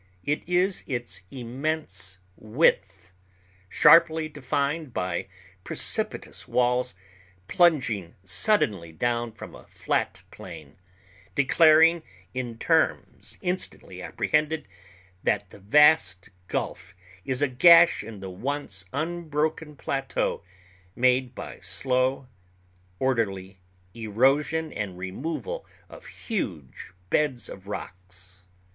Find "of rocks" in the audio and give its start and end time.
27.47-28.41